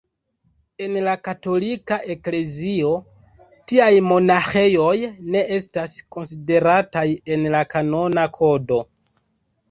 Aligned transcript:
En 0.83 0.95
la 1.07 1.11
Katolika 1.25 1.97
Eklezio 2.13 2.93
tiaj 3.71 3.89
monaĥejoj 4.05 4.93
ne 5.35 5.43
estas 5.57 5.93
konsiderataj 6.15 7.03
en 7.35 7.45
la 7.57 7.61
Kanona 7.75 8.25
Kodo. 8.39 8.81